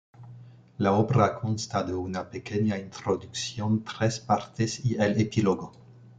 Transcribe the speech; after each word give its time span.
La 0.79 0.93
obra 0.93 1.29
consta 1.39 1.83
de 1.83 1.93
una 1.93 2.27
pequeña 2.31 2.79
introducción, 2.79 3.83
tres 3.83 4.19
partes 4.19 4.83
y 4.83 4.95
el 4.95 5.21
epílogo. 5.21 5.73